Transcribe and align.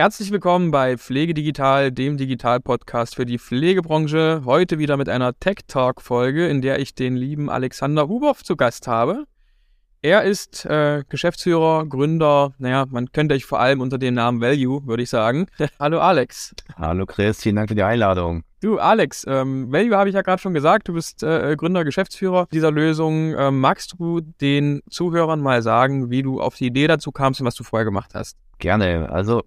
Herzlich 0.00 0.32
willkommen 0.32 0.70
bei 0.70 0.96
Pflege 0.96 1.34
Digital, 1.34 1.92
dem 1.92 2.16
Digital-Podcast 2.16 3.16
für 3.16 3.26
die 3.26 3.38
Pflegebranche. 3.38 4.40
Heute 4.46 4.78
wieder 4.78 4.96
mit 4.96 5.10
einer 5.10 5.38
Tech 5.38 5.58
Talk-Folge, 5.66 6.48
in 6.48 6.62
der 6.62 6.78
ich 6.78 6.94
den 6.94 7.16
lieben 7.16 7.50
Alexander 7.50 8.08
Hubow 8.08 8.42
zu 8.42 8.56
Gast 8.56 8.86
habe. 8.86 9.24
Er 10.00 10.22
ist 10.22 10.64
äh, 10.64 11.04
Geschäftsführer, 11.06 11.84
Gründer, 11.84 12.54
naja, 12.56 12.86
man 12.88 13.12
könnte 13.12 13.34
euch 13.34 13.44
vor 13.44 13.60
allem 13.60 13.82
unter 13.82 13.98
dem 13.98 14.14
Namen 14.14 14.40
Value, 14.40 14.86
würde 14.86 15.02
ich 15.02 15.10
sagen. 15.10 15.48
Hallo 15.78 16.00
Alex. 16.00 16.54
Hallo 16.76 17.04
Chris, 17.04 17.42
vielen 17.42 17.56
Dank 17.56 17.68
für 17.68 17.74
die 17.74 17.82
Einladung. 17.82 18.42
Du 18.62 18.78
Alex, 18.78 19.26
ähm, 19.28 19.70
Value 19.70 19.98
habe 19.98 20.08
ich 20.08 20.14
ja 20.14 20.22
gerade 20.22 20.40
schon 20.40 20.54
gesagt, 20.54 20.88
du 20.88 20.94
bist 20.94 21.22
äh, 21.22 21.54
Gründer, 21.58 21.84
Geschäftsführer 21.84 22.48
dieser 22.50 22.70
Lösung. 22.70 23.34
Ähm, 23.36 23.60
magst 23.60 23.96
du 23.98 24.22
den 24.22 24.80
Zuhörern 24.88 25.42
mal 25.42 25.60
sagen, 25.60 26.08
wie 26.08 26.22
du 26.22 26.40
auf 26.40 26.54
die 26.54 26.68
Idee 26.68 26.86
dazu 26.86 27.12
kamst 27.12 27.42
und 27.42 27.46
was 27.46 27.54
du 27.54 27.64
vorher 27.64 27.84
gemacht 27.84 28.12
hast? 28.14 28.38
Gerne. 28.60 29.10
Also 29.10 29.42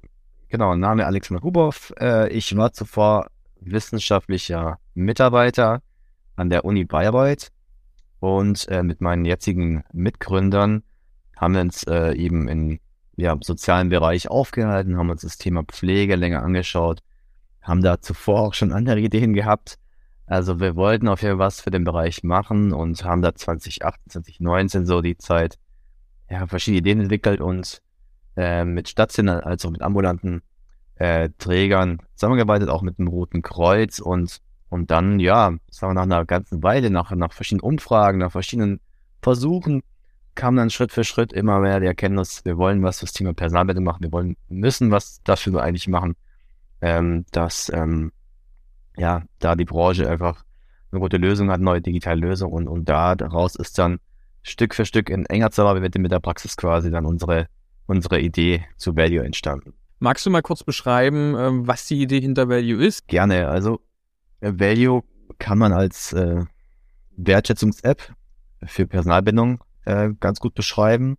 genau, 0.54 0.76
Name 0.76 1.08
Alexander 1.08 1.42
Hubow. 1.42 1.74
Äh, 2.00 2.30
ich 2.30 2.56
war 2.56 2.72
zuvor 2.74 3.28
wissenschaftlicher 3.60 4.78
Mitarbeiter 4.94 5.82
an 6.36 6.52
der 6.52 6.64
Uni 6.64 6.86
Bayreuth 6.86 7.52
und 8.20 8.68
äh, 8.68 8.84
mit 8.84 9.02
meinen 9.02 9.26
jetzigen 9.26 9.84
Mitgründern 9.94 10.84
haben 11.36 11.56
wir 11.56 11.62
uns 11.62 11.84
äh, 11.86 12.14
eben 12.14 12.48
im 12.48 12.80
ja, 13.16 13.36
sozialen 13.42 13.90
Bereich 13.90 14.30
aufgehalten, 14.30 14.96
haben 14.96 15.10
uns 15.10 15.24
das 15.24 15.40
Thema 15.40 15.64
Pflege 15.64 16.16
länger 16.16 16.44
angeschaut, 16.44 17.00
haben 17.64 17.82
da 17.82 18.00
zuvor 18.00 18.42
auch 18.42 18.54
schon 18.54 18.72
andere 18.72 19.00
Ideen 19.00 19.34
gehabt. 19.34 19.80
Also 20.28 20.60
wir 20.60 20.76
wollten 20.76 21.08
auf 21.08 21.24
jeden 21.24 21.40
Fall 21.40 21.46
was 21.48 21.62
für 21.62 21.72
den 21.72 21.84
Bereich 21.84 22.24
machen 22.24 22.74
und 22.74 23.04
haben 23.04 23.24
da 23.24 23.34
2018, 23.34 24.24
2019 24.24 24.86
so 24.86 25.02
die 25.02 25.18
Zeit 25.18 25.58
ja, 26.30 26.46
verschiedene 26.46 26.78
Ideen 26.78 27.00
entwickelt 27.02 27.42
und 27.42 27.82
äh, 28.36 28.66
mit 28.66 28.90
stationären 28.90 29.42
als 29.42 29.66
auch 29.66 29.72
mit 29.72 29.82
ambulanten 29.82 30.42
äh, 30.96 31.30
Trägern 31.38 32.00
zusammengearbeitet, 32.16 32.70
auch 32.70 32.82
mit 32.82 32.98
dem 32.98 33.08
Roten 33.08 33.42
Kreuz 33.42 34.00
und 34.00 34.42
und 34.74 34.90
dann, 34.90 35.20
ja, 35.20 35.54
sagen 35.70 35.92
wir 35.92 35.94
nach 35.94 36.02
einer 36.02 36.26
ganzen 36.26 36.64
Weile, 36.64 36.90
nach, 36.90 37.12
nach 37.12 37.32
verschiedenen 37.32 37.62
Umfragen, 37.62 38.18
nach 38.18 38.32
verschiedenen 38.32 38.80
Versuchen, 39.22 39.84
kam 40.34 40.56
dann 40.56 40.72
Schritt 40.72 40.92
für 40.92 41.04
Schritt 41.04 41.32
immer 41.32 41.60
mehr 41.60 41.80
die 41.80 41.86
Erkenntnis, 41.86 42.44
wir 42.44 42.58
wollen 42.58 42.82
was 42.82 42.98
fürs 42.98 43.14
Thema 43.14 43.36
Personalbildung 43.36 43.84
machen, 43.84 44.02
wir 44.02 44.12
wollen, 44.12 44.36
müssen 44.50 44.90
was 44.90 45.22
dafür 45.24 45.62
eigentlich 45.62 45.88
machen, 45.88 46.16
ähm, 46.82 47.24
dass, 47.30 47.72
ähm, 47.72 48.12
ja, 48.98 49.22
da 49.38 49.56
die 49.56 49.66
Branche 49.66 50.10
einfach 50.10 50.44
eine 50.92 51.00
gute 51.00 51.18
Lösung 51.18 51.52
hat, 51.52 51.62
neue 51.62 51.82
digitale 51.82 52.20
Lösung 52.20 52.52
und, 52.52 52.68
und 52.68 52.90
da 52.90 53.14
daraus 53.14 53.56
ist 53.56 53.78
dann 53.78 54.00
Stück 54.42 54.74
für 54.74 54.86
Stück 54.86 55.12
in 55.12 55.28
enger 55.28 55.52
Zusammenarbeit 55.52 55.96
mit 56.00 56.12
der 56.12 56.20
Praxis 56.20 56.58
quasi 56.58 56.90
dann 56.90 57.06
unsere, 57.06 57.48
unsere 57.86 58.20
Idee 58.20 58.66
zu 58.78 58.96
Value 58.96 59.24
entstanden. 59.24 59.74
Magst 60.00 60.26
du 60.26 60.30
mal 60.30 60.42
kurz 60.42 60.64
beschreiben, 60.64 61.36
ähm, 61.38 61.68
was 61.68 61.86
die 61.88 62.02
Idee 62.02 62.20
hinter 62.20 62.50
Value 62.50 62.84
ist? 62.84 63.08
Gerne. 63.08 63.48
Also 63.48 63.80
Value 64.42 65.04
kann 65.40 65.58
man 65.58 65.72
als 65.72 66.14
äh, 66.14 66.44
Wertschätzungs-App 67.16 68.14
für 68.66 68.86
Personalbindung 68.88 69.64
äh, 69.86 70.10
ganz 70.20 70.40
gut 70.40 70.56
beschreiben. 70.56 71.18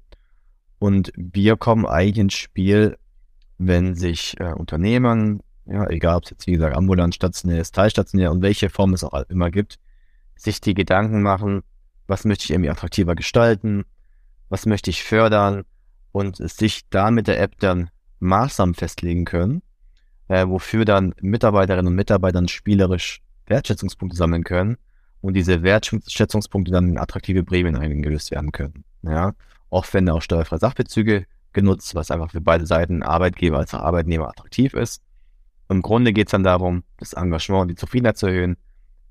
Und 0.79 1.13
wir 1.17 1.57
kommen 1.57 1.87
eigentlich 1.87 2.19
ins 2.19 2.35
Spiel, 2.35 2.99
wenn 3.59 3.95
sich 3.95 4.39
äh, 4.41 4.53
Unternehmen, 4.53 5.41
ja, 5.67 5.89
egal 5.89 6.17
ob 6.17 6.25
es 6.25 6.31
jetzt 6.31 6.47
wie 6.47 6.53
gesagt 6.53 6.77
ambulant, 6.77 7.15
stationär 7.15 7.61
ist, 7.61 7.75
teilstationär 7.75 8.31
und 8.31 8.43
welche 8.43 8.69
Form 8.69 8.93
es 8.93 9.05
auch 9.05 9.15
immer 9.31 9.51
gibt, 9.51 9.79
sich 10.37 10.61
die 10.61 10.75
Gedanken 10.75 11.23
machen, 11.23 11.63
was 12.07 12.25
möchte 12.25 12.45
ich 12.45 12.51
irgendwie 12.51 12.71
attraktiver 12.71 13.15
gestalten, 13.15 13.85
was 14.51 14.67
möchte 14.67 14.91
ich 14.91 15.05
fördern 15.05 15.65
und 16.15 16.37
sich 16.37 16.89
da 16.91 17.11
mit 17.11 17.27
der 17.27 17.41
App 17.41 17.59
dann 17.59 17.91
Maßnahmen 18.21 18.77
festlegen 18.77 19.25
können, 19.25 19.63
äh, 20.29 20.47
wofür 20.47 20.85
dann 20.85 21.13
Mitarbeiterinnen 21.21 21.89
und 21.89 21.97
Mitarbeiter 21.97 22.47
spielerisch 22.47 23.21
Wertschätzungspunkte 23.47 24.17
sammeln 24.17 24.45
können 24.45 24.77
und 25.23 25.35
diese 25.35 25.65
Wertschätzungspunkte 25.65 26.71
dann 26.71 26.91
in 26.91 26.99
attraktive 26.99 27.43
Prämien 27.43 27.75
eingelöst 27.75 28.31
werden 28.31 28.53
können. 28.53 28.85
Ja, 29.03 29.35
oft 29.71 29.93
werden 29.93 30.09
auch 30.09 30.23
steuerfreie 30.23 30.61
Sachbezüge 30.61 31.27
genutzt, 31.53 31.97
was 31.97 32.13
einfach 32.13 32.31
für 32.31 32.41
beide 32.41 32.65
Seiten, 32.65 33.03
Arbeitgeber 33.03 33.59
als 33.59 33.75
auch 33.75 33.81
Arbeitnehmer, 33.81 34.29
attraktiv 34.29 34.73
ist. 34.75 35.03
Im 35.69 35.83
Grunde 35.83 36.13
geht 36.13 36.29
es 36.29 36.31
dann 36.31 36.45
darum, 36.45 36.85
das 36.99 37.15
Engagement 37.15 37.63
und 37.63 37.69
die 37.69 37.75
Zufriedenheit 37.75 38.19
zu 38.19 38.29
erhöhen, 38.29 38.57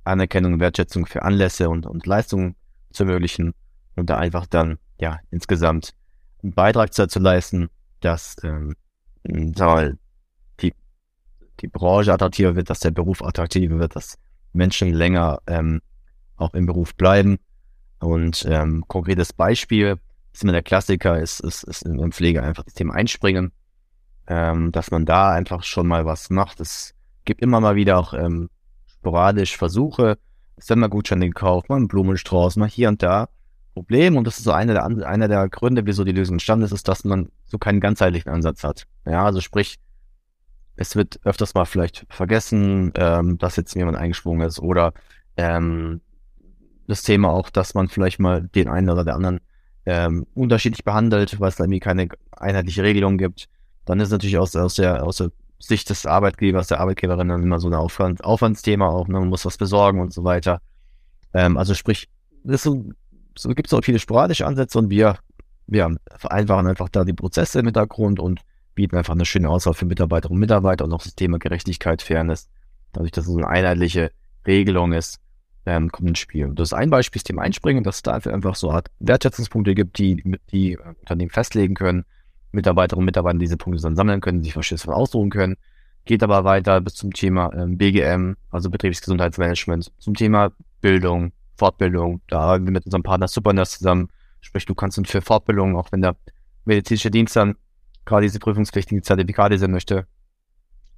Anerkennung 0.06 0.54
und 0.54 0.60
Wertschätzung 0.62 1.06
für 1.06 1.24
Anlässe 1.24 1.70
und, 1.70 1.86
und 1.86 2.06
Leistungen 2.06 2.56
zu 2.94 3.04
ermöglichen 3.04 3.54
und 3.98 4.10
da 4.10 4.18
einfach 4.18 4.46
dann 4.46 4.78
ja 5.02 5.20
insgesamt 5.32 5.94
einen 6.44 6.54
Beitrag 6.54 6.92
dazu 6.92 7.20
leisten, 7.20 7.70
dass 8.02 8.36
ähm, 8.44 8.76
sagen 9.56 10.00
die, 10.60 10.74
die 11.62 11.68
Branche 11.68 12.14
attraktiver 12.14 12.56
wird, 12.56 12.70
dass 12.70 12.80
der 12.80 12.92
Beruf 12.92 13.24
attraktiver 13.24 13.80
wird, 13.80 13.96
dass 13.96 14.18
Menschen 14.52 14.94
länger 14.94 15.40
ähm, 15.48 15.82
auch 16.36 16.54
im 16.54 16.66
Beruf 16.66 16.96
bleiben. 16.96 17.38
Und 18.00 18.46
ähm, 18.50 18.84
konkretes 18.88 19.32
Beispiel, 19.32 19.98
ist 20.34 20.44
immer 20.44 20.52
der 20.52 20.64
Klassiker, 20.64 21.20
ist, 21.20 21.40
ist, 21.40 21.64
ist 21.64 21.86
der 21.86 22.08
Pflege 22.10 22.44
einfach 22.44 22.64
das 22.64 22.74
Thema 22.74 22.96
Einspringen, 22.96 23.52
ähm, 24.28 24.72
dass 24.72 24.92
man 24.92 25.06
da 25.06 25.32
einfach 25.32 25.64
schon 25.64 25.88
mal 25.88 26.06
was 26.06 26.30
macht. 26.30 26.60
Es 26.60 26.94
gibt 27.24 27.42
immer 27.42 27.62
mal 27.62 27.76
wieder 27.76 27.98
auch 28.00 28.14
ähm, 28.14 28.50
sporadisch 28.88 29.56
Versuche, 29.56 30.18
Sendergutscheine 30.58 31.28
gekauft, 31.28 31.70
mal 31.70 31.78
einen 31.78 31.88
Blumenstrauß, 31.88 32.58
mal 32.58 32.68
hier 32.68 32.90
und 32.90 33.04
da. 33.04 33.30
Problem, 33.74 34.18
und 34.18 34.26
das 34.26 34.38
ist 34.38 34.44
so 34.44 34.52
einer 34.52 34.74
der, 34.74 34.86
einer 34.86 35.28
der 35.28 35.50
Gründe, 35.50 35.86
wieso 35.86 36.04
die 36.04 36.12
Lösung 36.12 36.36
entstanden 36.36 36.66
ist, 36.66 36.72
ist, 36.72 36.88
dass 36.88 37.04
man 37.04 37.30
so 37.46 37.58
keinen 37.58 37.80
ganzheitlichen 37.80 38.32
Ansatz 38.32 38.64
hat. 38.64 38.86
Ja, 39.06 39.26
also 39.26 39.42
sprich, 39.42 39.78
es 40.76 40.96
wird 40.96 41.20
öfters 41.24 41.54
mal 41.54 41.66
vielleicht 41.66 42.06
vergessen, 42.10 42.92
ähm, 42.96 43.38
dass 43.38 43.56
jetzt 43.56 43.76
jemand 43.76 43.98
eingesprungen 43.98 44.48
ist 44.48 44.60
oder 44.60 44.94
ähm, 45.38 46.02
das 46.88 47.04
Thema 47.04 47.30
auch, 47.30 47.50
dass 47.50 47.74
man 47.74 47.88
vielleicht 47.88 48.20
mal 48.20 48.44
den 48.44 48.68
einen 48.68 48.90
oder 48.90 49.04
der 49.04 49.16
anderen 49.16 49.40
ähm, 49.86 50.26
unterschiedlich 50.34 50.84
behandelt, 50.84 51.40
weil 51.40 51.50
es 51.50 51.56
da 51.56 51.64
irgendwie 51.64 51.80
keine 51.80 52.08
einheitliche 52.32 52.84
Regelung 52.84 53.18
gibt. 53.18 53.50
Dann 53.86 54.00
ist 54.00 54.12
natürlich 54.12 54.38
aus, 54.38 54.56
aus, 54.56 54.76
der, 54.76 55.04
aus 55.04 55.18
der 55.18 55.32
Sicht 55.60 55.90
des 55.90 56.06
Arbeitgebers, 56.06 56.68
der 56.68 56.80
Arbeitgeberin 56.80 57.28
dann 57.28 57.44
immer 57.44 57.60
so 57.60 57.68
ein 57.68 57.74
Aufwand, 57.74 58.24
Aufwandsthema 58.24 58.88
auch, 58.88 59.08
ne? 59.08 59.20
man 59.20 59.30
muss 59.30 59.46
was 59.46 59.58
besorgen 59.58 60.00
und 60.02 60.14
so 60.14 60.24
weiter. 60.24 60.62
Ähm, 61.34 61.58
also 61.58 61.74
sprich, 61.74 62.10
das 62.44 62.64
so, 62.64 62.86
so 63.38 63.50
gibt 63.50 63.68
es 63.68 63.74
auch 63.74 63.84
viele 63.84 64.00
sporadische 64.00 64.46
Ansätze 64.46 64.78
und 64.80 64.90
wir, 64.90 65.18
wir 65.68 65.96
vereinfachen 66.18 66.68
einfach 66.68 66.90
da 66.90 67.04
die 67.04 67.14
Prozesse 67.14 67.60
im 67.60 67.66
Hintergrund 67.66 68.20
und 68.20 68.42
bieten 68.76 68.96
einfach 68.96 69.14
eine 69.14 69.26
schöne 69.26 69.50
Auswahl 69.50 69.74
für 69.74 69.86
Mitarbeiterinnen 69.86 70.38
und 70.38 70.40
Mitarbeiter 70.40 70.86
und 70.86 70.94
auch 70.94 71.04
das 71.04 71.16
Thema 71.16 71.40
Gerechtigkeit, 71.40 72.02
Fairness. 72.02 72.50
Dadurch, 72.92 73.12
dass 73.12 73.28
es 73.28 73.36
eine 73.36 73.48
einheitliche 73.48 74.12
Regelung 74.46 74.94
ist, 74.94 75.20
ähm, 75.66 75.90
kommt 75.92 76.10
ins 76.10 76.20
Spiel. 76.20 76.52
das 76.54 76.70
ist 76.70 76.74
ein 76.74 76.90
Beispiel, 76.90 77.20
das 77.20 77.24
Thema 77.24 77.42
Einspringen, 77.44 77.84
dass 77.84 77.98
es 77.98 78.02
da 78.02 78.14
einfach 78.14 78.56
so 78.56 78.72
Art 78.72 78.90
Wertschätzungspunkte 79.00 79.76
gibt, 79.76 79.98
die 79.98 80.38
die 80.52 80.74
äh, 80.74 80.78
Unternehmen 81.00 81.32
festlegen 81.32 81.74
können, 81.74 82.06
Mitarbeiterinnen 82.52 83.04
und 83.04 83.06
Mitarbeiter 83.06 83.40
diese 83.40 83.58
Punkte 83.58 83.82
dann 83.82 83.96
sammeln 83.96 84.22
können, 84.22 84.44
sich 84.44 84.54
verschiedene 84.54 84.96
aussuchen 84.96 85.30
können. 85.30 85.56
Geht 86.06 86.22
aber 86.22 86.44
weiter 86.44 86.82
bis 86.82 86.96
zum 86.96 87.14
Thema 87.14 87.54
ähm, 87.54 87.78
BGM, 87.78 88.36
also 88.52 88.70
Betriebsgesundheitsmanagement, 88.70 89.92
zum 90.00 90.16
Thema 90.16 90.52
Bildung, 90.82 91.32
Fortbildung. 91.56 92.22
Da 92.28 92.42
haben 92.42 92.66
wir 92.66 92.72
mit 92.72 92.86
unserem 92.86 93.04
Partner 93.04 93.28
Supernurse 93.28 93.78
zusammen, 93.78 94.10
sprich, 94.42 94.66
du 94.66 94.76
kannst 94.76 94.98
uns 94.98 95.10
für 95.10 95.22
Fortbildung, 95.22 95.78
auch 95.78 95.92
wenn 95.92 96.02
der 96.02 96.16
medizinische 96.66 97.12
Dienst 97.12 97.36
dann 97.36 97.56
gerade 98.06 98.24
diese 98.24 98.40
prüfungspflichtigen 98.40 99.04
Zertifikate 99.04 99.58
sehen 99.58 99.72
möchte, 99.72 100.08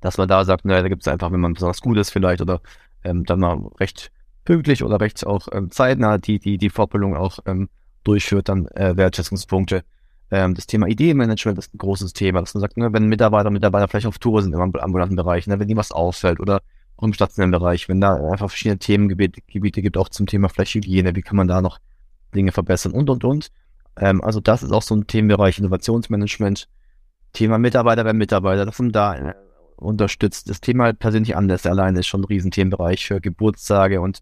dass 0.01 0.17
man 0.17 0.27
da 0.27 0.43
sagt, 0.45 0.66
naja, 0.66 0.81
da 0.81 0.89
gibt 0.89 1.01
es 1.01 1.07
einfach, 1.07 1.31
wenn 1.31 1.39
man 1.39 1.53
besonders 1.53 1.81
gut 1.81 1.97
ist 1.97 2.11
vielleicht 2.11 2.41
oder 2.41 2.61
ähm, 3.03 3.23
dann 3.25 3.39
mal 3.39 3.59
recht 3.79 4.11
pünktlich 4.43 4.83
oder 4.83 4.99
recht 4.99 5.25
auch 5.25 5.47
ähm, 5.51 5.71
zeitnah 5.71 6.17
die, 6.17 6.39
die, 6.39 6.57
die 6.57 6.69
Fortbildung 6.69 7.16
auch 7.16 7.40
ähm, 7.46 7.69
durchführt, 8.03 8.49
dann 8.49 8.67
äh, 8.69 8.96
Wertschätzungspunkte. 8.96 9.84
Ähm, 10.31 10.53
das 10.53 10.67
Thema 10.67 10.87
Ideenmanagement 10.87 11.58
ist 11.58 11.73
ein 11.73 11.78
großes 11.78 12.13
Thema, 12.13 12.41
dass 12.41 12.53
man 12.53 12.61
sagt, 12.61 12.78
ne, 12.78 12.93
wenn 12.93 13.05
Mitarbeiter 13.08 13.49
Mitarbeiter 13.49 13.87
vielleicht 13.87 14.08
auf 14.08 14.19
Tour 14.19 14.41
sind 14.41 14.53
im 14.53 14.61
ambulanten 14.61 15.16
Bereich, 15.16 15.47
ne, 15.47 15.59
wenn 15.59 15.69
ihnen 15.69 15.78
was 15.78 15.91
auffällt 15.91 16.40
oder 16.40 16.61
auch 16.97 17.03
im 17.03 17.14
stationären 17.14 17.52
Bereich, 17.52 17.90
wenn 17.90 18.02
da 18.02 18.16
einfach 18.16 18.50
verschiedene 18.50 18.80
Themengebiete 18.80 19.42
Gebiete 19.47 19.82
gibt, 19.82 19.97
auch 19.97 20.09
zum 20.09 20.28
Thema 20.28 20.50
vielleicht 20.50 20.76
Hygiene, 20.76 21.16
wie 21.16 21.22
kann 21.22 21.38
man 21.38 21.47
da 21.47 21.62
noch 21.62 21.80
Dinge 22.34 22.52
verbessern 22.52 22.94
und, 22.94 23.09
und, 23.09 23.24
und. 23.24 23.52
Ähm, 23.97 24.24
also 24.24 24.40
das 24.40 24.64
ist 24.64 24.72
auch 24.72 24.82
so 24.82 24.96
ein 24.96 25.08
Themenbereich 25.08 25.59
Innovationsmanagement, 25.59 26.68
Thema 27.34 27.58
Mitarbeiter 27.58 28.03
bei 28.03 28.14
Mitarbeiter, 28.14 28.66
dass 28.66 28.80
man 28.80 28.92
da 28.92 29.16
äh, 29.16 29.34
unterstützt. 29.78 30.50
Das 30.50 30.62
Thema 30.62 30.94
persönlich 30.94 31.36
anders 31.36 31.66
alleine 31.66 32.00
ist 32.00 32.08
schon 32.08 32.22
ein 32.22 32.26
Riesenthemenbereich 32.26 33.06
für 33.06 33.20
Geburtstage 33.20 34.02
und 34.02 34.22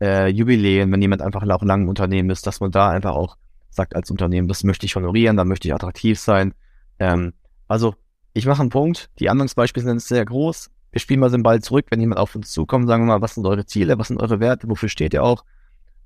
äh, 0.00 0.28
Jubiläen, 0.28 0.90
wenn 0.92 1.02
jemand 1.02 1.22
einfach 1.22 1.42
auch 1.42 1.62
lang 1.62 1.82
im 1.82 1.88
Unternehmen 1.88 2.30
ist, 2.30 2.46
dass 2.46 2.60
man 2.60 2.70
da 2.70 2.90
einfach 2.90 3.14
auch 3.14 3.36
sagt 3.70 3.94
als 3.94 4.10
Unternehmen, 4.10 4.48
das 4.48 4.64
möchte 4.64 4.86
ich 4.86 4.96
honorieren, 4.96 5.36
da 5.36 5.44
möchte 5.44 5.68
ich 5.68 5.74
attraktiv 5.74 6.18
sein. 6.18 6.54
Ähm, 6.98 7.34
also 7.68 7.94
ich 8.32 8.46
mache 8.46 8.60
einen 8.60 8.70
Punkt, 8.70 9.10
die 9.18 9.28
Anwendungsbeispiele 9.28 9.84
sind 9.84 10.02
sehr 10.02 10.24
groß. 10.24 10.70
Wir 10.96 11.00
spielen 11.00 11.20
mal 11.20 11.30
den 11.30 11.42
Ball 11.42 11.60
zurück, 11.60 11.86
wenn 11.90 12.00
jemand 12.00 12.18
auf 12.18 12.34
uns 12.34 12.50
zukommt, 12.50 12.86
sagen 12.88 13.02
wir 13.02 13.08
mal, 13.08 13.20
was 13.20 13.34
sind 13.34 13.46
eure 13.46 13.66
Ziele, 13.66 13.98
was 13.98 14.08
sind 14.08 14.18
eure 14.18 14.40
Werte, 14.40 14.66
wofür 14.68 14.88
steht 14.88 15.12
ihr 15.12 15.22
auch? 15.22 15.44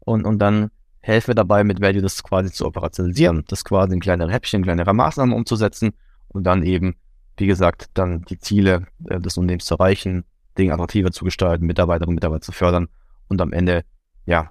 Und, 0.01 0.25
und 0.25 0.41
dann 0.41 0.73
helfen 1.01 1.29
wir 1.29 1.35
dabei, 1.37 1.63
mit 1.63 1.81
Value 1.81 2.03
das 2.03 2.23
quasi 2.23 2.51
zu 2.51 2.67
operationalisieren, 2.67 3.45
das 3.47 3.65
quasi 3.65 3.95
in 3.95 4.01
kleinere 4.01 4.33
Häppchen, 4.33 4.65
kleinere 4.65 4.93
Maßnahmen 4.93 5.35
umzusetzen 5.35 5.93
und 6.29 6.43
dann 6.43 6.65
eben 6.65 6.97
wie 7.41 7.47
gesagt, 7.47 7.91
dann 7.95 8.23
die 8.23 8.39
Ziele 8.39 8.87
äh, 9.07 9.19
des 9.19 9.37
Unternehmens 9.37 9.65
zu 9.65 9.75
erreichen, 9.75 10.25
Dinge 10.59 10.75
attraktiver 10.75 11.11
zu 11.11 11.25
gestalten, 11.25 11.67
Mitarbeiterinnen 11.67 12.11
und 12.11 12.17
Mitarbeiter 12.17 12.43
zu 12.43 12.53
fördern 12.53 12.89
und 13.29 13.41
am 13.41 13.53
Ende, 13.53 13.85
ja, 14.27 14.51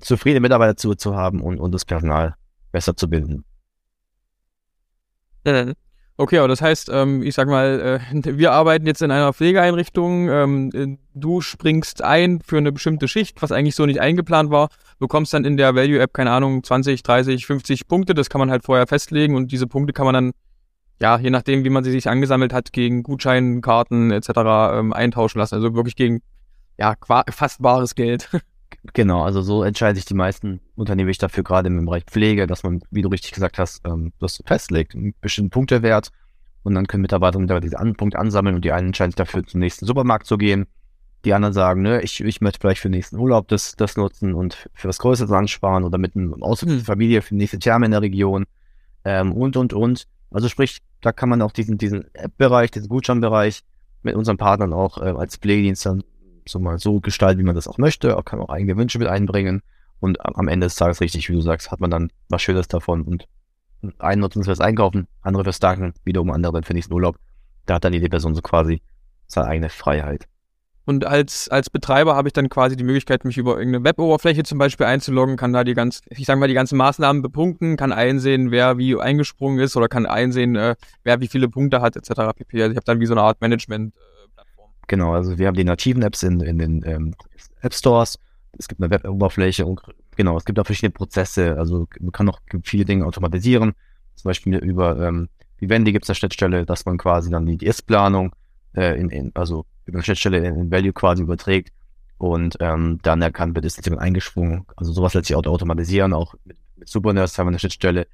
zufriedene 0.00 0.40
Mitarbeiter 0.40 0.76
zu, 0.76 0.94
zu 0.94 1.14
haben 1.14 1.40
und, 1.42 1.58
und 1.58 1.72
das 1.72 1.84
Personal 1.84 2.34
besser 2.72 2.96
zu 2.96 3.08
binden. 3.08 3.44
Mhm. 5.44 5.74
Okay, 6.18 6.38
aber 6.38 6.48
das 6.48 6.62
heißt, 6.62 6.88
ähm, 6.92 7.22
ich 7.22 7.34
sag 7.34 7.46
mal, 7.46 8.00
äh, 8.14 8.24
wir 8.38 8.52
arbeiten 8.52 8.86
jetzt 8.86 9.02
in 9.02 9.10
einer 9.10 9.32
Pflegeeinrichtung, 9.34 10.28
ähm, 10.30 10.70
äh, 10.72 10.96
du 11.14 11.42
springst 11.42 12.02
ein 12.02 12.40
für 12.40 12.56
eine 12.56 12.72
bestimmte 12.72 13.06
Schicht, 13.06 13.42
was 13.42 13.52
eigentlich 13.52 13.74
so 13.74 13.84
nicht 13.84 14.00
eingeplant 14.00 14.50
war, 14.50 14.68
bekommst 14.98 15.34
dann 15.34 15.44
in 15.44 15.58
der 15.58 15.74
Value-App, 15.74 16.14
keine 16.14 16.30
Ahnung, 16.30 16.62
20, 16.62 17.02
30, 17.02 17.44
50 17.44 17.86
Punkte, 17.86 18.14
das 18.14 18.30
kann 18.30 18.38
man 18.38 18.50
halt 18.50 18.64
vorher 18.64 18.86
festlegen 18.86 19.36
und 19.36 19.52
diese 19.52 19.66
Punkte 19.66 19.92
kann 19.92 20.06
man 20.06 20.14
dann, 20.14 20.32
ja, 21.02 21.18
je 21.18 21.28
nachdem, 21.28 21.64
wie 21.64 21.70
man 21.70 21.84
sie 21.84 21.90
sich 21.90 22.08
angesammelt 22.08 22.54
hat, 22.54 22.72
gegen 22.72 23.02
Gutscheinkarten 23.02 24.10
etc. 24.10 24.30
Ähm, 24.72 24.92
eintauschen 24.94 25.38
lassen, 25.38 25.56
also 25.56 25.74
wirklich 25.74 25.96
gegen, 25.96 26.22
ja, 26.78 26.94
fast 27.30 27.60
bares 27.60 27.94
Geld. 27.94 28.30
Genau, 28.94 29.22
also 29.22 29.42
so 29.42 29.62
entscheiden 29.62 29.96
sich 29.96 30.04
die 30.04 30.14
meisten 30.14 30.60
Unternehmen 30.74 31.10
sich 31.10 31.18
dafür, 31.18 31.44
gerade 31.44 31.68
im 31.68 31.84
Bereich 31.84 32.04
Pflege, 32.04 32.46
dass 32.46 32.62
man, 32.62 32.80
wie 32.90 33.02
du 33.02 33.08
richtig 33.08 33.32
gesagt 33.32 33.58
hast, 33.58 33.82
ähm, 33.84 34.12
das 34.20 34.42
festlegt, 34.46 34.94
einen 34.94 35.14
bestimmten 35.20 35.50
Punktewert 35.50 36.10
und 36.62 36.74
dann 36.74 36.86
können 36.86 37.02
Mitarbeiter 37.02 37.36
und 37.36 37.42
Mitarbeiter 37.42 37.64
diese 37.64 37.78
an 37.78 37.94
Punkte 37.94 38.18
ansammeln 38.18 38.56
und 38.56 38.64
die 38.64 38.72
einen 38.72 38.88
entscheiden 38.88 39.12
sich 39.12 39.16
dafür, 39.16 39.44
zum 39.44 39.60
nächsten 39.60 39.86
Supermarkt 39.86 40.26
zu 40.26 40.38
gehen. 40.38 40.66
Die 41.24 41.32
anderen 41.32 41.52
sagen, 41.52 41.82
ne, 41.82 42.02
ich, 42.02 42.20
ich 42.20 42.40
möchte 42.40 42.60
vielleicht 42.60 42.80
für 42.80 42.88
den 42.88 42.96
nächsten 42.96 43.18
Urlaub 43.18 43.48
das, 43.48 43.74
das 43.76 43.96
nutzen 43.96 44.34
und 44.34 44.68
für 44.74 44.88
was 44.88 44.98
Größeres 44.98 45.32
ansparen 45.32 45.84
oder 45.84 45.98
mit 45.98 46.14
einem 46.14 46.42
Ausflug 46.42 46.72
hm. 46.72 46.80
Familie 46.80 47.22
für 47.22 47.30
die 47.30 47.38
nächste 47.38 47.58
Therme 47.58 47.86
in 47.86 47.92
der 47.92 48.02
Region 48.02 48.46
ähm, 49.04 49.32
und, 49.32 49.56
und, 49.56 49.72
und. 49.72 50.06
Also 50.30 50.48
sprich, 50.48 50.82
da 51.00 51.12
kann 51.12 51.28
man 51.28 51.42
auch 51.42 51.52
diesen, 51.52 51.78
diesen 51.78 52.12
App-Bereich, 52.14 52.70
diesen 52.70 52.88
Gutscheinbereich 52.88 53.62
mit 54.02 54.14
unseren 54.14 54.36
Partnern 54.36 54.72
auch 54.72 54.98
äh, 54.98 55.10
als 55.10 55.36
Pflegedienst 55.36 55.86
dann 55.86 56.04
so 56.48 56.58
mal 56.58 56.78
so 56.78 57.00
gestalten, 57.00 57.40
wie 57.40 57.44
man 57.44 57.54
das 57.54 57.68
auch 57.68 57.78
möchte, 57.78 58.20
kann 58.24 58.40
auch 58.40 58.48
eigene 58.48 58.76
Wünsche 58.76 58.98
mit 58.98 59.08
einbringen 59.08 59.62
und 60.00 60.24
am 60.24 60.48
Ende 60.48 60.66
des 60.66 60.76
Tages 60.76 61.00
richtig, 61.00 61.28
wie 61.28 61.34
du 61.34 61.40
sagst, 61.40 61.70
hat 61.70 61.80
man 61.80 61.90
dann 61.90 62.10
was 62.28 62.42
Schönes 62.42 62.68
davon 62.68 63.02
und 63.02 63.26
einen 63.98 64.20
nutzen 64.20 64.44
fürs 64.44 64.60
Einkaufen, 64.60 65.06
andere 65.22 65.44
fürs 65.44 65.60
Danken, 65.60 65.94
wiederum 66.04 66.30
andere 66.30 66.52
dann 66.52 66.64
für 66.64 66.74
nächsten 66.74 66.92
Urlaub. 66.92 67.18
Da 67.66 67.74
hat 67.74 67.84
dann 67.84 67.92
jede 67.92 68.08
Person 68.08 68.34
so 68.34 68.42
quasi 68.42 68.80
seine 69.26 69.48
eigene 69.48 69.68
Freiheit. 69.68 70.26
Und 70.84 71.04
als, 71.04 71.48
als 71.48 71.68
Betreiber 71.68 72.14
habe 72.14 72.28
ich 72.28 72.32
dann 72.32 72.48
quasi 72.48 72.76
die 72.76 72.84
Möglichkeit, 72.84 73.24
mich 73.24 73.38
über 73.38 73.58
irgendeine 73.58 73.84
Web-Oberfläche 73.84 74.44
zum 74.44 74.58
Beispiel 74.58 74.86
einzuloggen, 74.86 75.36
kann 75.36 75.52
da 75.52 75.64
die 75.64 75.74
ganz, 75.74 76.00
ich 76.10 76.26
sage 76.26 76.38
mal, 76.38 76.46
die 76.46 76.54
ganzen 76.54 76.76
Maßnahmen 76.76 77.22
bepunkten, 77.22 77.76
kann 77.76 77.92
einsehen, 77.92 78.52
wer 78.52 78.78
wie 78.78 78.98
eingesprungen 78.98 79.58
ist 79.58 79.76
oder 79.76 79.88
kann 79.88 80.06
einsehen, 80.06 80.54
äh, 80.54 80.76
wer 81.02 81.20
wie 81.20 81.26
viele 81.26 81.48
Punkte 81.48 81.80
hat, 81.80 81.96
etc. 81.96 82.36
pp. 82.36 82.62
Also 82.62 82.70
ich 82.70 82.76
habe 82.76 82.84
dann 82.84 83.00
wie 83.00 83.06
so 83.06 83.14
eine 83.14 83.22
Art 83.22 83.40
Management 83.40 83.94
Genau, 84.86 85.14
also 85.14 85.38
wir 85.38 85.46
haben 85.46 85.56
die 85.56 85.64
nativen 85.64 86.02
Apps 86.02 86.22
in, 86.22 86.40
in 86.40 86.58
den 86.58 86.84
ähm, 86.86 87.14
App 87.60 87.74
Stores. 87.74 88.18
Es 88.58 88.68
gibt 88.68 88.80
eine 88.80 88.90
Web-Oberfläche 88.90 89.66
und 89.66 89.80
genau, 90.16 90.36
es 90.36 90.44
gibt 90.44 90.58
auch 90.58 90.66
verschiedene 90.66 90.92
Prozesse. 90.92 91.56
Also 91.58 91.88
man 92.00 92.12
kann 92.12 92.28
auch 92.28 92.40
viele 92.62 92.84
Dinge 92.84 93.04
automatisieren. 93.04 93.72
Zum 94.14 94.28
Beispiel 94.30 94.56
über 94.56 94.98
ähm, 94.98 95.28
Vivendi 95.58 95.92
gibt 95.92 96.04
es 96.04 96.10
eine 96.10 96.14
Schnittstelle, 96.14 96.64
dass 96.64 96.86
man 96.86 96.98
quasi 96.98 97.30
dann 97.30 97.46
die, 97.46 97.64
Ist-Planung 97.64 98.34
äh, 98.74 98.98
in, 98.98 99.10
in, 99.10 99.32
also 99.34 99.66
über 99.84 99.96
eine 99.96 100.04
Schnittstelle 100.04 100.38
in, 100.38 100.56
in 100.56 100.70
Value 100.70 100.92
quasi 100.92 101.22
überträgt 101.22 101.72
und 102.18 102.56
ähm, 102.60 102.98
dann 103.02 103.20
erkannt 103.20 103.54
wird, 103.54 103.64
ist 103.64 103.84
jemand 103.84 104.02
eingesprungen. 104.02 104.64
Also 104.76 104.92
sowas 104.92 105.14
lässt 105.14 105.26
sich 105.26 105.36
auch 105.36 105.44
automatisieren, 105.44 106.12
auch 106.12 106.34
mit, 106.44 106.56
mit 106.76 106.88
Supernurse 106.88 107.36
haben 107.38 107.46
wir 107.46 107.50
eine 107.50 107.58
Schnittstelle. 107.58 108.06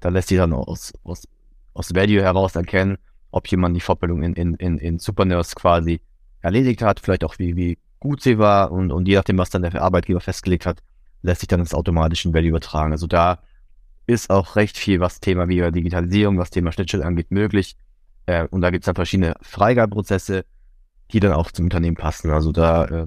Da 0.00 0.08
lässt 0.08 0.28
sich 0.28 0.38
dann 0.38 0.52
aus, 0.52 0.92
aus, 1.02 1.26
aus 1.74 1.94
Value 1.94 2.22
heraus 2.22 2.56
erkennen, 2.56 2.98
ob 3.34 3.48
jemand 3.48 3.76
die 3.76 3.80
Fortbildung 3.80 4.22
in, 4.22 4.34
in, 4.34 4.54
in, 4.54 4.78
in 4.78 4.98
Supernurse 4.98 5.54
quasi 5.56 6.00
erledigt 6.40 6.82
hat, 6.82 7.00
vielleicht 7.00 7.24
auch 7.24 7.38
wie, 7.38 7.56
wie 7.56 7.78
gut 7.98 8.22
sie 8.22 8.38
war 8.38 8.70
und, 8.70 8.92
und 8.92 9.08
je 9.08 9.16
nachdem, 9.16 9.38
was 9.38 9.50
dann 9.50 9.62
der 9.62 9.82
Arbeitgeber 9.82 10.20
festgelegt 10.20 10.66
hat, 10.66 10.82
lässt 11.22 11.40
sich 11.40 11.48
dann 11.48 11.60
das 11.60 11.74
automatisch 11.74 12.24
in 12.24 12.32
Value 12.32 12.50
übertragen. 12.50 12.92
Also 12.92 13.06
da 13.06 13.40
ist 14.06 14.30
auch 14.30 14.54
recht 14.54 14.76
viel, 14.76 15.00
was 15.00 15.18
Thema 15.18 15.48
wie 15.48 15.68
Digitalisierung, 15.72 16.38
was 16.38 16.50
Thema 16.50 16.70
Schnittstelle 16.70 17.04
angeht, 17.04 17.30
möglich. 17.30 17.76
Äh, 18.26 18.46
und 18.50 18.60
da 18.60 18.70
gibt 18.70 18.84
es 18.84 18.86
dann 18.86 18.94
verschiedene 18.94 19.34
Freigabeprozesse, 19.40 20.44
die 21.10 21.20
dann 21.20 21.32
auch 21.32 21.50
zum 21.50 21.66
Unternehmen 21.66 21.96
passen. 21.96 22.30
Also 22.30 22.52
da 22.52 22.84
äh, 22.84 23.06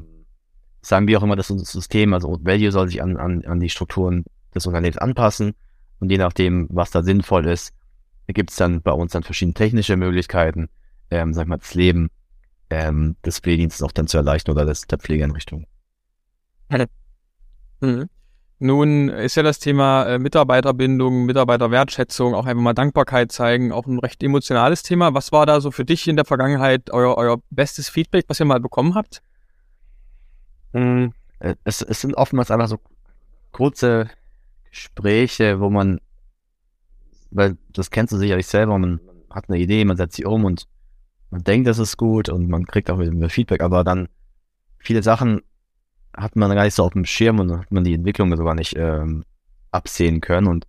sagen 0.82 1.08
wir 1.08 1.20
auch 1.20 1.24
immer, 1.24 1.36
dass 1.38 1.52
unser 1.52 1.66
System, 1.66 2.14
also 2.14 2.40
Value 2.42 2.72
soll 2.72 2.88
sich 2.90 3.02
an, 3.02 3.16
an, 3.18 3.46
an 3.46 3.60
die 3.60 3.70
Strukturen 3.70 4.26
des 4.54 4.66
Unternehmens 4.66 4.98
anpassen. 4.98 5.54
Und 6.00 6.12
je 6.12 6.18
nachdem, 6.18 6.68
was 6.70 6.92
da 6.92 7.02
sinnvoll 7.02 7.46
ist, 7.46 7.74
gibt 8.34 8.52
es 8.52 8.58
dann 8.58 8.82
bei 8.82 8.92
uns 8.92 9.14
dann 9.14 9.24
verschiedene 9.24 9.54
technische 9.54 9.96
Möglichkeiten, 9.96 10.70
ähm, 11.12 11.34
sag 11.34 11.48
mal, 11.48 11.58
das 11.58 11.74
Leben 11.74 12.10
ähm, 12.70 13.16
des 13.26 13.40
Pflegedienstes 13.40 13.84
auch 13.84 13.92
dann 13.92 14.08
zu 14.08 14.18
erleichtern 14.18 14.56
oder 14.56 14.66
des, 14.66 14.88
der 14.88 14.98
Pflegeeinrichtung. 14.98 15.66
Mhm. 17.80 18.10
Nun 18.60 19.10
ist 19.10 19.36
ja 19.36 19.44
das 19.44 19.60
Thema 19.60 20.06
äh, 20.06 20.20
Mitarbeiterbindung, 20.20 21.26
Mitarbeiterwertschätzung, 21.26 22.34
auch 22.34 22.48
einfach 22.48 22.64
mal 22.64 22.74
Dankbarkeit 22.74 23.32
zeigen, 23.32 23.72
auch 23.72 23.86
ein 23.86 24.00
recht 24.00 24.24
emotionales 24.24 24.82
Thema. 24.82 25.14
Was 25.14 25.32
war 25.32 25.46
da 25.46 25.62
so 25.62 25.70
für 25.70 25.86
dich 25.86 26.08
in 26.08 26.16
der 26.16 26.26
Vergangenheit 26.26 26.90
euer, 26.90 27.16
euer 27.18 27.38
bestes 27.52 27.88
Feedback, 27.88 28.26
was 28.28 28.40
ihr 28.40 28.48
mal 28.48 28.60
bekommen 28.60 28.96
habt? 28.96 29.22
Mhm. 30.74 31.14
Es, 31.64 31.84
es 31.84 32.02
sind 32.02 32.16
oftmals 32.16 32.50
einfach 32.50 32.68
so 32.68 32.80
kurze 33.52 34.10
Gespräche, 34.72 35.60
wo 35.60 35.70
man 35.70 36.00
weil 37.32 37.58
das 37.70 37.92
kennst 37.92 38.14
du 38.14 38.18
sicherlich 38.18 38.48
selber, 38.48 38.78
man 38.78 39.00
hat 39.30 39.50
eine 39.50 39.60
Idee, 39.60 39.86
man 39.86 39.98
setzt 39.98 40.16
sie 40.16 40.26
um 40.26 40.46
und 40.46 40.68
man 41.30 41.44
denkt, 41.44 41.68
das 41.68 41.80
ist 41.80 41.98
gut 41.98 42.30
und 42.30 42.50
man 42.50 42.66
kriegt 42.66 42.90
auch 42.90 43.00
wieder 43.00 43.30
Feedback, 43.30 43.62
aber 43.62 43.84
dann 43.84 44.08
viele 44.80 45.04
Sachen 45.04 45.42
hat 46.16 46.36
man 46.36 46.54
gar 46.56 46.64
nicht 46.64 46.74
so 46.74 46.84
auf 46.84 46.94
dem 46.94 47.06
Schirm 47.06 47.40
und 47.40 47.60
hat 47.60 47.72
man 47.72 47.84
die 47.84 47.94
Entwicklung 47.94 48.36
sogar 48.36 48.56
nicht 48.56 48.76
ähm, 48.78 49.24
absehen 49.72 50.22
können 50.22 50.48
und 50.48 50.66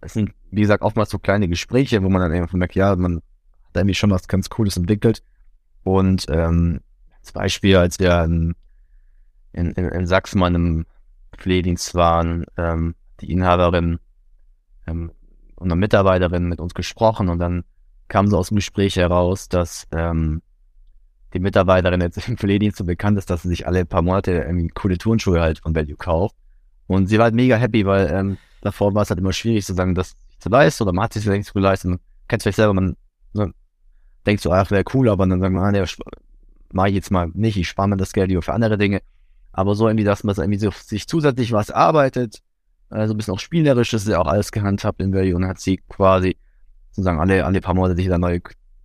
es 0.00 0.12
sind, 0.12 0.32
wie 0.50 0.60
gesagt, 0.60 0.82
oftmals 0.82 1.10
so 1.10 1.18
kleine 1.18 1.48
Gespräche, 1.48 2.02
wo 2.02 2.08
man 2.08 2.22
dann 2.22 2.32
einfach 2.32 2.54
merkt, 2.54 2.76
ja, 2.76 2.94
man 2.94 3.16
hat 3.16 3.76
irgendwie 3.76 3.94
schon 3.94 4.10
was 4.10 4.28
ganz 4.28 4.48
Cooles 4.48 4.76
entwickelt 4.76 5.22
und 5.82 6.26
ähm, 6.28 6.80
als 7.18 7.32
Beispiel, 7.32 7.76
als 7.76 7.98
wir 7.98 8.22
in, 8.24 8.54
in, 9.52 9.72
in 9.72 10.06
Sachsen 10.06 10.38
mal 10.38 10.48
in 10.48 10.54
einem 10.54 10.86
Pflegedienst 11.36 11.94
waren, 11.94 12.46
ähm, 12.56 12.94
die 13.20 13.32
Inhaberin 13.32 13.98
ähm, 14.86 15.12
und 15.58 15.70
eine 15.70 15.76
Mitarbeiterin 15.76 16.48
mit 16.48 16.60
uns 16.60 16.74
gesprochen 16.74 17.28
und 17.28 17.38
dann 17.38 17.64
kam 18.08 18.28
so 18.28 18.38
aus 18.38 18.48
dem 18.48 18.56
Gespräch 18.56 18.96
heraus, 18.96 19.48
dass 19.48 19.86
ähm, 19.92 20.40
die 21.34 21.40
Mitarbeiterin 21.40 22.00
jetzt 22.00 22.28
im 22.28 22.38
Pflegedienst 22.38 22.78
so 22.78 22.84
bekannt 22.84 23.18
ist, 23.18 23.28
dass 23.30 23.42
sie 23.42 23.48
sich 23.48 23.66
alle 23.66 23.84
paar 23.84 24.02
Monate 24.02 24.32
irgendwie 24.32 24.68
coole 24.68 24.98
Turnschuhe 24.98 25.40
halt 25.40 25.60
von 25.60 25.74
Value 25.74 25.96
kauft. 25.96 26.34
Und 26.86 27.08
sie 27.08 27.18
war 27.18 27.24
halt 27.24 27.34
mega 27.34 27.56
happy, 27.56 27.84
weil 27.84 28.10
ähm, 28.10 28.38
davor 28.62 28.94
war 28.94 29.02
es 29.02 29.10
halt 29.10 29.20
immer 29.20 29.32
schwierig 29.32 29.66
zu 29.66 29.74
sagen, 29.74 29.94
das 29.94 30.14
zu 30.38 30.48
leisten 30.48 30.84
oder 30.84 30.92
man 30.92 31.04
hat 31.04 31.12
sich 31.12 31.24
das 31.24 31.36
nicht 31.36 31.52
geleistet. 31.52 31.90
Man 31.90 32.00
kennt 32.28 32.40
es 32.40 32.44
vielleicht 32.44 32.56
selber, 32.56 32.72
man 32.72 32.96
so, 33.34 33.46
denkt 34.24 34.42
so, 34.42 34.52
ach, 34.52 34.70
wäre 34.70 34.84
cool, 34.94 35.08
aber 35.08 35.26
dann 35.26 35.40
sagt 35.40 35.52
man, 35.52 35.64
ah, 35.64 35.72
nee, 35.72 35.84
mache 36.72 36.88
ich 36.88 36.94
jetzt 36.94 37.10
mal 37.10 37.30
nicht, 37.34 37.56
ich 37.56 37.68
spare 37.68 37.88
mir 37.88 37.96
das 37.96 38.12
Geld 38.12 38.28
lieber 38.28 38.42
für 38.42 38.54
andere 38.54 38.78
Dinge. 38.78 39.02
Aber 39.52 39.74
so 39.74 39.86
irgendwie, 39.86 40.04
dass 40.04 40.24
man 40.24 40.34
irgendwie 40.36 40.58
so, 40.58 40.70
sich 40.70 41.06
zusätzlich 41.08 41.52
was 41.52 41.70
arbeitet, 41.70 42.42
äh, 42.90 43.06
so 43.06 43.14
ein 43.14 43.16
bisschen 43.16 43.34
auch 43.34 43.40
spielerisch, 43.40 43.90
das 43.90 44.02
ist 44.02 44.08
ja 44.08 44.20
auch 44.20 44.26
alles 44.26 44.52
gehandhabt 44.52 45.00
in 45.00 45.12
Value 45.12 45.36
und 45.36 45.46
hat 45.46 45.60
sie 45.60 45.78
quasi 45.88 46.36
sozusagen 46.90 47.20
alle, 47.20 47.44
alle 47.44 47.60
paar 47.60 47.74
Monate 47.74 47.96
sich 47.96 48.08
da 48.08 48.18
neue 48.18 48.40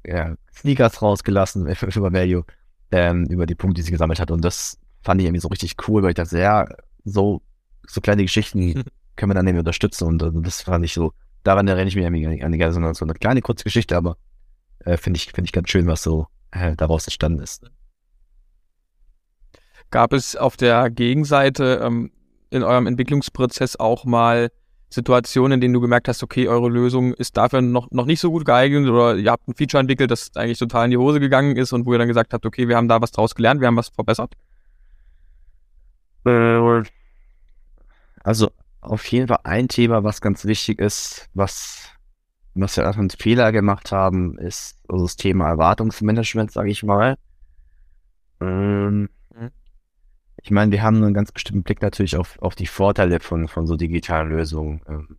ja, 0.06 0.36
Sneakers 0.54 1.02
rausgelassen 1.02 1.74
für 1.76 2.14
Value, 2.14 2.44
ähm, 2.92 3.26
über 3.26 3.46
die 3.46 3.56
Punkte, 3.56 3.82
die 3.82 3.86
sie 3.86 3.92
gesammelt 3.92 4.20
hat. 4.20 4.32
Und 4.32 4.44
das 4.44 4.78
fand 5.02 5.20
ich 5.20 5.26
irgendwie 5.26 5.42
so 5.42 5.48
richtig 5.48 5.76
cool, 5.88 6.04
weil 6.04 6.10
ich 6.10 6.16
dachte, 6.16 6.40
ja, 6.40 6.68
so, 7.04 7.42
so 7.88 8.02
kleine 8.02 8.24
Geschichten 8.24 8.84
können 9.16 9.30
wir 9.30 9.36
dann 9.36 9.48
irgendwie 9.48 9.60
unterstützen 9.60 10.08
und 10.08 10.24
also 10.24 10.40
das 10.42 10.62
fand 10.62 10.86
ich 10.86 10.94
so, 10.94 11.14
daran 11.44 11.68
erinnere 11.68 11.88
ich 11.88 11.96
mich 11.96 12.06
irgendwie 12.06 12.44
an 12.44 12.52
die 12.52 12.64
eine, 12.64 12.94
so 12.94 13.06
eine 13.06 13.14
kleine 13.14 13.42
kurze 13.42 13.64
Geschichte, 13.64 13.96
aber 13.96 14.18
äh, 14.80 14.98
finde 14.98 15.18
ich, 15.18 15.32
finde 15.32 15.48
ich 15.48 15.52
ganz 15.52 15.70
schön, 15.70 15.88
was 15.88 16.02
so 16.02 16.28
äh, 16.52 16.76
daraus 16.76 17.06
entstanden 17.06 17.40
ist. 17.40 17.70
Gab 19.92 20.14
es 20.14 20.36
auf 20.36 20.58
der 20.58 20.90
Gegenseite 20.90 21.82
ähm, 21.84 22.12
in 22.54 22.64
eurem 22.64 22.88
Entwicklungsprozess 22.88 23.76
auch 23.76 24.06
mal 24.06 24.50
Situationen, 24.90 25.54
in 25.54 25.62
denen 25.62 25.74
du 25.74 25.82
gemerkt 25.82 26.08
hast, 26.08 26.22
okay, 26.22 26.48
eure 26.48 26.70
Lösung 26.70 27.14
ist 27.16 27.36
dafür 27.36 27.62
noch, 27.62 27.90
noch 27.90 28.06
nicht 28.06 28.20
so 28.20 28.30
gut 28.30 28.46
geeignet 28.46 28.88
oder 28.88 29.16
ihr 29.16 29.32
habt 29.32 29.48
ein 29.48 29.56
Feature 29.56 29.82
entwickelt, 29.82 30.12
das 30.12 30.36
eigentlich 30.36 30.60
total 30.60 30.86
in 30.86 30.92
die 30.92 30.98
Hose 30.98 31.20
gegangen 31.20 31.56
ist 31.58 31.74
und 31.74 31.86
wo 31.88 31.94
ihr 31.94 31.98
dann 31.98 32.08
gesagt 32.08 32.32
habt, 32.32 32.46
okay, 32.46 32.68
wir 32.68 32.78
haben 32.78 32.88
da 32.88 33.02
was 33.02 33.12
draus 33.12 33.34
gelernt, 33.34 33.60
wir 33.60 33.68
haben 33.68 33.76
was 33.76 33.90
verbessert? 33.90 34.36
Äh, 36.26 36.84
also 38.24 38.52
auf 38.82 39.06
jeden 39.08 39.28
Fall 39.28 39.40
ein 39.44 39.68
Thema, 39.68 40.04
was 40.04 40.22
ganz 40.22 40.46
wichtig 40.46 40.80
ist, 40.80 41.28
was, 41.34 41.90
was 42.54 42.78
wir 42.78 42.86
einen 42.88 43.10
Fehler 43.10 43.52
gemacht 43.52 43.92
haben, 43.92 44.38
ist 44.38 44.78
also 44.88 45.06
das 45.06 45.16
Thema 45.16 45.50
Erwartungsmanagement, 45.50 46.52
sage 46.52 46.70
ich 46.70 46.84
mal. 46.84 47.18
Ähm, 48.42 49.10
ich 50.44 50.52
meine, 50.52 50.72
wir 50.72 50.84
haben 50.84 50.98
einen 50.98 51.14
ganz 51.14 51.32
bestimmten 51.32 51.64
Blick 51.64 51.82
natürlich 51.82 52.18
auf, 52.18 52.38
auf 52.42 52.54
die 52.54 52.68
Vorteile 52.68 53.22
von, 53.22 53.48
von 53.48 53.66
so 53.66 53.78
digitalen 53.78 54.30
Lösungen. 54.30 54.82
Ähm, 54.90 55.18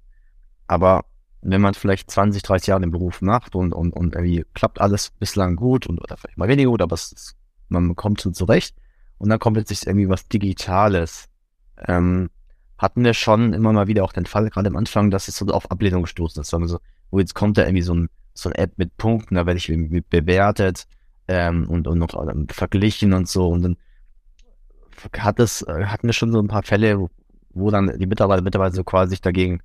aber 0.66 1.06
wenn 1.40 1.62
man 1.62 1.72
vielleicht 1.72 2.10
20, 2.10 2.42
30 2.42 2.68
Jahre 2.68 2.82
den 2.82 2.90
Beruf 2.90 3.22
macht 3.22 3.54
und, 3.54 3.72
und, 3.72 3.92
und 3.92 4.14
irgendwie 4.14 4.44
klappt 4.52 4.80
alles 4.80 5.10
bislang 5.18 5.56
gut 5.56 5.86
und 5.86 5.98
oder 5.98 6.18
vielleicht 6.18 6.36
mal 6.36 6.48
weniger 6.48 6.70
gut, 6.70 6.82
aber 6.82 6.94
ist, 6.94 7.36
man 7.68 7.96
kommt 7.96 8.20
schon 8.20 8.34
zurecht. 8.34 8.76
Und 9.16 9.30
dann 9.30 9.38
kommt 9.38 9.56
jetzt 9.56 9.86
irgendwie 9.86 10.10
was 10.10 10.28
Digitales. 10.28 11.28
Ähm, 11.88 12.28
hatten 12.76 13.02
wir 13.02 13.14
schon 13.14 13.54
immer 13.54 13.72
mal 13.72 13.86
wieder 13.86 14.04
auch 14.04 14.12
den 14.12 14.26
Fall, 14.26 14.50
gerade 14.50 14.68
am 14.68 14.76
Anfang, 14.76 15.10
dass 15.10 15.28
es 15.28 15.36
so 15.36 15.46
auf 15.46 15.70
Ablehnung 15.70 16.02
gestoßen 16.02 16.42
ist. 16.42 16.50
So, 16.50 16.78
wo 17.10 17.18
jetzt 17.18 17.34
kommt 17.34 17.56
da 17.56 17.62
irgendwie 17.62 17.82
so 17.82 17.94
ein, 17.94 18.10
so 18.34 18.50
ein 18.50 18.54
App 18.56 18.72
mit 18.76 18.94
Punkten, 18.98 19.36
da 19.36 19.46
werde 19.46 19.56
ich 19.56 19.70
irgendwie 19.70 20.02
bewertet 20.02 20.86
ähm, 21.28 21.66
und, 21.68 21.86
und 21.86 21.98
noch 21.98 22.14
ähm, 22.28 22.46
verglichen 22.50 23.14
und 23.14 23.26
so. 23.26 23.48
Und 23.48 23.62
dann 23.62 23.76
hat 25.18 25.40
es, 25.40 25.62
äh, 25.62 25.84
hatten 25.86 26.06
wir 26.06 26.12
schon 26.12 26.32
so 26.32 26.40
ein 26.40 26.48
paar 26.48 26.62
Fälle, 26.62 27.08
wo, 27.50 27.70
dann 27.70 27.98
die 27.98 28.06
Mitarbeiter, 28.06 28.42
Mitarbeiter 28.42 28.74
so 28.74 28.84
quasi 28.84 29.10
sich 29.10 29.20
dagegen 29.20 29.60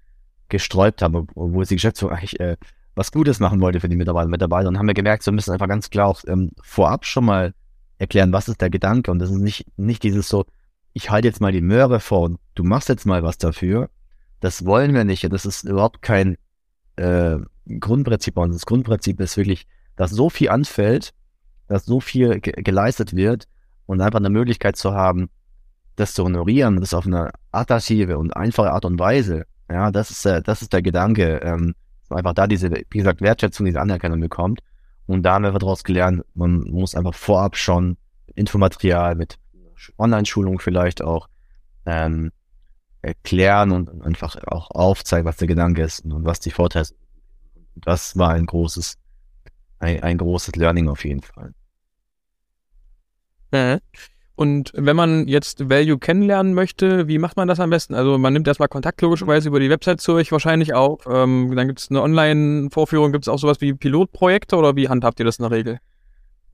gesträubt 0.49 1.01
haben, 1.01 1.27
wo 1.35 1.63
die 1.63 1.75
Geschäftsführung 1.75 2.15
eigentlich 2.15 2.39
äh, 2.39 2.57
was 2.95 3.11
Gutes 3.11 3.39
machen 3.39 3.61
wollte 3.61 3.79
für 3.79 3.89
die 3.89 3.95
Mitarbeiter 3.95 4.25
und 4.25 4.31
Mitarbeiter. 4.31 4.67
Und 4.67 4.77
haben 4.77 4.87
wir 4.87 4.93
gemerkt, 4.93 5.23
so 5.23 5.31
müssen 5.31 5.51
einfach 5.51 5.67
ganz 5.67 5.89
klar 5.89 6.07
auch 6.07 6.21
ähm, 6.27 6.51
vorab 6.61 7.05
schon 7.05 7.25
mal 7.25 7.53
erklären, 7.97 8.33
was 8.33 8.47
ist 8.49 8.61
der 8.61 8.69
Gedanke. 8.69 9.11
Und 9.11 9.19
das 9.19 9.29
ist 9.29 9.37
nicht, 9.37 9.65
nicht 9.77 10.03
dieses 10.03 10.27
so, 10.27 10.45
ich 10.93 11.09
halte 11.09 11.27
jetzt 11.27 11.41
mal 11.41 11.51
die 11.51 11.61
Möhre 11.61 11.99
vor 11.99 12.23
und 12.23 12.39
du 12.55 12.63
machst 12.63 12.89
jetzt 12.89 13.05
mal 13.05 13.23
was 13.23 13.37
dafür. 13.37 13.89
Das 14.39 14.65
wollen 14.65 14.93
wir 14.93 15.03
nicht. 15.03 15.31
Das 15.31 15.45
ist 15.45 15.63
überhaupt 15.63 16.01
kein 16.01 16.37
äh, 16.95 17.37
Grundprinzip 17.79 18.37
Und 18.37 18.53
Das 18.53 18.65
Grundprinzip 18.65 19.19
ist 19.19 19.37
wirklich, 19.37 19.67
dass 19.95 20.11
so 20.11 20.29
viel 20.29 20.49
anfällt, 20.49 21.13
dass 21.67 21.85
so 21.85 21.99
viel 21.99 22.39
ge 22.39 22.53
geleistet 22.63 23.15
wird 23.15 23.47
und 23.89 24.01
einfach 24.01 24.19
eine 24.19 24.29
Möglichkeit 24.29 24.75
zu 24.75 24.93
haben, 24.93 25.31
das 25.95 26.13
zu 26.13 26.23
honorieren, 26.23 26.79
das 26.79 26.93
auf 26.93 27.07
eine 27.07 27.31
attraktive 27.51 28.19
und 28.19 28.37
einfache 28.37 28.71
Art 28.71 28.85
und 28.85 28.99
Weise. 28.99 29.47
Ja, 29.67 29.89
das 29.89 30.11
ist, 30.11 30.27
äh, 30.27 30.43
das 30.43 30.61
ist 30.61 30.73
der 30.73 30.83
Gedanke, 30.83 31.37
ähm, 31.37 31.73
einfach 32.11 32.35
da 32.35 32.45
diese, 32.45 32.69
wie 32.69 32.97
gesagt, 32.99 33.19
Wertschätzung, 33.21 33.65
diese 33.65 33.81
Anerkennung 33.81 34.19
bekommt. 34.19 34.59
Und 35.07 35.23
da 35.23 35.33
haben 35.33 35.43
wir 35.43 35.51
daraus 35.51 35.83
gelernt, 35.83 36.23
man 36.35 36.59
muss 36.69 36.93
einfach 36.93 37.15
vorab 37.15 37.57
schon 37.57 37.97
Infomaterial 38.35 39.15
mit 39.15 39.39
Online-Schulung 39.97 40.59
vielleicht 40.59 41.01
auch 41.01 41.27
ähm, 41.87 42.31
erklären 43.01 43.71
und 43.71 44.03
einfach 44.03 44.35
auch 44.45 44.69
aufzeigen, 44.69 45.25
was 45.25 45.37
der 45.37 45.47
Gedanke 45.47 45.81
ist 45.81 46.05
und 46.05 46.25
was 46.25 46.39
die 46.39 46.51
Vorteile 46.51 46.85
sind. 46.85 46.99
Das 47.73 48.15
war 48.15 48.33
ein 48.33 48.45
großes, 48.45 48.99
ein, 49.79 50.03
ein 50.03 50.19
großes 50.19 50.55
Learning 50.57 50.89
auf 50.89 51.03
jeden 51.05 51.23
Fall. 51.23 51.55
Und 54.39 54.71
wenn 54.73 54.95
man 54.95 55.27
jetzt 55.27 55.69
Value 55.69 55.99
kennenlernen 55.99 56.53
möchte, 56.53 57.09
wie 57.09 57.17
macht 57.17 57.35
man 57.35 57.49
das 57.49 57.59
am 57.59 57.71
besten? 57.71 57.93
Also 57.93 58.17
man 58.17 58.31
nimmt 58.31 58.47
erstmal 58.47 58.69
Kontakt 58.69 59.01
logischerweise 59.01 59.49
über 59.49 59.59
die 59.59 59.69
Website 59.69 59.99
zu 59.99 60.13
euch 60.13 60.31
wahrscheinlich 60.31 60.73
auf. 60.73 61.05
Ähm, 61.11 61.53
dann 61.57 61.67
gibt 61.67 61.79
es 61.79 61.89
eine 61.89 62.01
Online-Vorführung, 62.01 63.11
gibt 63.11 63.25
es 63.25 63.27
auch 63.27 63.37
sowas 63.37 63.59
wie 63.59 63.73
Pilotprojekte 63.73 64.55
oder 64.55 64.77
wie 64.77 64.87
handhabt 64.87 65.19
ihr 65.19 65.25
das 65.25 65.39
in 65.39 65.43
der 65.43 65.51
Regel? 65.51 65.79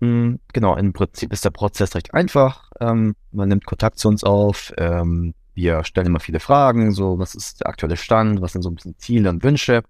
Hm, 0.01 0.39
genau, 0.51 0.75
im 0.75 0.93
Prinzip 0.93 1.31
ist 1.31 1.45
der 1.45 1.51
Prozess 1.51 1.93
recht 1.93 2.11
einfach. 2.11 2.71
Ähm, 2.79 3.15
man 3.31 3.49
nimmt 3.49 3.67
Kontakt 3.67 3.99
zu 3.99 4.07
uns 4.07 4.23
auf. 4.23 4.73
Ähm, 4.79 5.35
wir 5.53 5.83
stellen 5.83 6.07
immer 6.07 6.19
viele 6.19 6.39
Fragen, 6.39 6.91
so 6.91 7.19
was 7.19 7.35
ist 7.35 7.61
der 7.61 7.67
aktuelle 7.67 7.97
Stand, 7.97 8.41
was 8.41 8.53
sind 8.53 8.63
so 8.63 8.69
ein 8.71 8.75
bisschen 8.75 8.97
Ziele 8.97 9.29
und 9.29 9.43
Wünsche. 9.43 9.83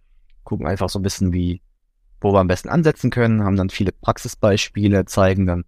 Gucken 0.44 0.68
einfach 0.68 0.90
so 0.90 1.00
ein 1.00 1.04
bisschen, 1.04 1.32
wie, 1.32 1.62
wo 2.20 2.34
wir 2.34 2.40
am 2.40 2.48
besten 2.48 2.68
ansetzen 2.68 3.10
können, 3.10 3.44
haben 3.44 3.56
dann 3.56 3.70
viele 3.70 3.94
Praxisbeispiele, 3.94 5.06
zeigen 5.06 5.46
dann 5.46 5.64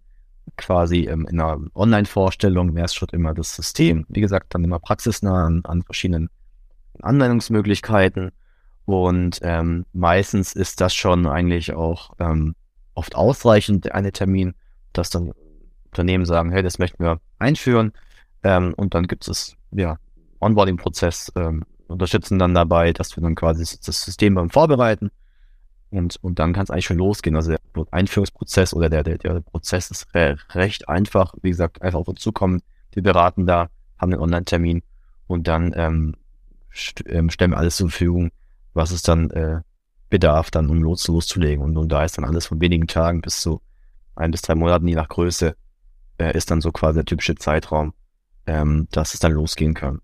quasi 0.56 1.04
ähm, 1.04 1.26
in 1.30 1.40
einer 1.40 1.58
Online-Vorstellung 1.74 2.70
im 2.70 2.76
ersten 2.76 2.98
Schritt 2.98 3.12
immer 3.12 3.34
das 3.34 3.54
System. 3.54 4.06
Wie 4.08 4.20
gesagt, 4.20 4.54
dann 4.54 4.64
immer 4.64 4.78
praxisnah 4.78 5.46
an, 5.46 5.60
an 5.64 5.82
verschiedenen 5.82 6.30
Anwendungsmöglichkeiten. 7.00 8.30
Und 8.84 9.40
ähm, 9.42 9.84
meistens 9.92 10.54
ist 10.54 10.80
das 10.80 10.94
schon 10.94 11.26
eigentlich 11.26 11.74
auch 11.74 12.12
ähm, 12.18 12.54
oft 12.94 13.14
ausreichend, 13.14 13.84
der 13.84 13.94
eine 13.94 14.12
Termin, 14.12 14.54
dass 14.92 15.10
dann 15.10 15.32
Unternehmen 15.86 16.24
sagen, 16.24 16.50
hey, 16.50 16.62
das 16.62 16.78
möchten 16.78 17.02
wir 17.02 17.20
einführen. 17.38 17.92
Ähm, 18.42 18.74
und 18.76 18.94
dann 18.94 19.06
gibt 19.06 19.28
es 19.28 19.56
ja 19.70 19.98
Onboarding-Prozess, 20.40 21.32
ähm, 21.36 21.64
unterstützen 21.88 22.38
dann 22.38 22.54
dabei, 22.54 22.92
dass 22.92 23.16
wir 23.16 23.22
dann 23.22 23.34
quasi 23.34 23.62
das 23.84 24.02
System 24.02 24.34
beim 24.34 24.50
Vorbereiten 24.50 25.10
und, 25.90 26.16
und 26.22 26.38
dann 26.38 26.52
kann 26.52 26.64
es 26.64 26.70
eigentlich 26.70 26.86
schon 26.86 26.98
losgehen. 26.98 27.36
Also 27.36 27.50
der 27.50 27.58
Einführungsprozess 27.90 28.74
oder 28.74 28.88
der, 28.88 29.02
der, 29.02 29.18
der 29.18 29.40
Prozess 29.40 29.90
ist 29.90 30.06
recht 30.14 30.88
einfach. 30.88 31.34
Wie 31.42 31.50
gesagt, 31.50 31.82
einfach 31.82 32.00
auf 32.00 32.08
uns 32.08 32.20
zukommen. 32.20 32.62
Wir 32.92 33.02
beraten 33.02 33.46
da, 33.46 33.68
haben 33.98 34.12
einen 34.12 34.22
Online-Termin 34.22 34.82
und 35.26 35.48
dann 35.48 35.72
ähm, 35.76 36.14
st 36.74 37.04
ähm, 37.06 37.30
stellen 37.30 37.52
wir 37.52 37.58
alles 37.58 37.76
zur 37.76 37.90
Verfügung, 37.90 38.30
was 38.74 38.90
es 38.90 39.02
dann 39.02 39.30
äh, 39.30 39.60
bedarf, 40.10 40.50
dann 40.50 40.68
um 40.68 40.82
los, 40.82 41.06
loszulegen. 41.08 41.64
Und, 41.64 41.76
und 41.76 41.88
da 41.90 42.04
ist 42.04 42.18
dann 42.18 42.24
alles 42.24 42.46
von 42.46 42.60
wenigen 42.60 42.86
Tagen 42.86 43.20
bis 43.20 43.40
zu 43.40 43.60
ein 44.18 44.32
bis 44.32 44.42
drei 44.42 44.56
Monaten, 44.56 44.88
je 44.88 44.96
nach 44.96 45.08
Größe, 45.08 45.54
äh, 46.18 46.36
ist 46.36 46.50
dann 46.50 46.60
so 46.60 46.72
quasi 46.72 46.96
der 46.96 47.04
typische 47.04 47.36
Zeitraum, 47.36 47.94
ähm, 48.46 48.88
dass 48.90 49.14
es 49.14 49.20
dann 49.20 49.32
losgehen 49.32 49.74
kann. 49.74 50.00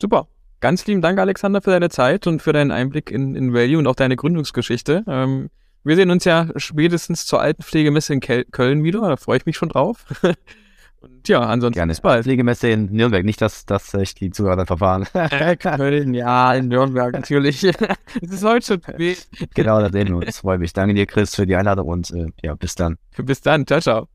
Super. 0.00 0.26
Ganz 0.62 0.86
lieben 0.86 1.02
Dank, 1.02 1.18
Alexander, 1.18 1.60
für 1.60 1.70
deine 1.70 1.90
Zeit 1.90 2.28
und 2.28 2.40
für 2.40 2.52
deinen 2.52 2.70
Einblick 2.70 3.10
in, 3.10 3.34
in 3.34 3.52
Value 3.52 3.78
und 3.78 3.88
auch 3.88 3.96
deine 3.96 4.14
Gründungsgeschichte. 4.14 5.02
Ähm, 5.08 5.50
wir 5.82 5.96
sehen 5.96 6.08
uns 6.12 6.24
ja 6.24 6.46
spätestens 6.54 7.26
zur 7.26 7.40
Altenpflegemesse 7.40 8.12
in 8.12 8.20
Köln 8.20 8.84
wieder. 8.84 9.00
Da 9.00 9.16
freue 9.16 9.38
ich 9.38 9.44
mich 9.44 9.56
schon 9.56 9.70
drauf. 9.70 10.06
Und 11.00 11.26
ja, 11.26 11.40
ansonsten 11.40 11.78
Gerne. 11.78 11.90
bis 11.90 12.00
bald. 12.00 12.22
Pflegemesse 12.22 12.68
in 12.68 12.92
Nürnberg, 12.92 13.24
nicht, 13.24 13.40
dass, 13.40 13.66
dass 13.66 13.92
ich 13.94 14.14
die 14.14 14.30
Zuhörer 14.30 14.54
dann 14.54 14.66
verfahren. 14.68 15.04
Köln, 15.58 16.14
ja, 16.14 16.54
in 16.54 16.68
Nürnberg 16.68 17.12
natürlich. 17.12 17.64
es 17.64 18.30
ist 18.30 18.44
heute 18.44 18.64
schon 18.64 18.82
spät. 18.82 19.26
Genau, 19.54 19.80
da 19.80 19.90
sehen 19.90 20.10
wir 20.10 20.18
uns. 20.18 20.38
Freue 20.38 20.58
mich. 20.58 20.72
Danke 20.72 20.94
dir, 20.94 21.06
Chris, 21.06 21.34
für 21.34 21.44
die 21.44 21.56
Einladung 21.56 21.88
und 21.88 22.12
äh, 22.12 22.26
ja, 22.44 22.54
bis 22.54 22.76
dann. 22.76 22.98
Bis 23.16 23.40
dann. 23.40 23.66
Ciao, 23.66 23.80
ciao. 23.80 24.12